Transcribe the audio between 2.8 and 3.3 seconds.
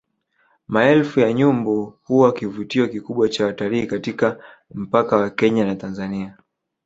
kikubwa